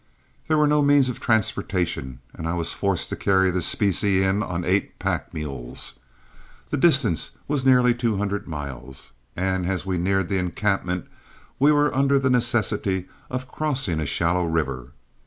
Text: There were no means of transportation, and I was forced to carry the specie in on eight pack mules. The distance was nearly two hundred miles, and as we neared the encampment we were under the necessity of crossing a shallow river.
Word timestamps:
There 0.47 0.57
were 0.57 0.65
no 0.65 0.81
means 0.81 1.09
of 1.09 1.19
transportation, 1.19 2.21
and 2.33 2.47
I 2.47 2.55
was 2.55 2.73
forced 2.73 3.09
to 3.09 3.15
carry 3.15 3.51
the 3.51 3.61
specie 3.61 4.23
in 4.23 4.41
on 4.41 4.63
eight 4.65 4.97
pack 4.97 5.31
mules. 5.31 5.99
The 6.71 6.77
distance 6.77 7.37
was 7.47 7.63
nearly 7.67 7.93
two 7.93 8.17
hundred 8.17 8.47
miles, 8.47 9.11
and 9.35 9.67
as 9.67 9.85
we 9.85 9.99
neared 9.99 10.27
the 10.27 10.39
encampment 10.39 11.05
we 11.59 11.71
were 11.71 11.95
under 11.95 12.17
the 12.17 12.31
necessity 12.31 13.09
of 13.29 13.47
crossing 13.47 13.99
a 13.99 14.07
shallow 14.07 14.45
river. 14.47 14.93